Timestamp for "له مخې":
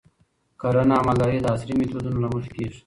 2.23-2.49